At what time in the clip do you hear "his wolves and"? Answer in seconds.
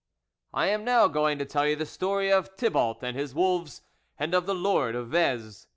3.15-4.33